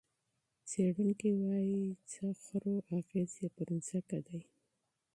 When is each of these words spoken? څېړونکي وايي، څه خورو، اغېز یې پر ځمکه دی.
څېړونکي 0.69 1.29
وايي، 1.41 1.83
څه 2.11 2.25
خورو، 2.41 2.75
اغېز 2.97 3.31
یې 3.41 3.49
پر 3.57 3.69
ځمکه 3.87 4.17
دی. 4.27 4.41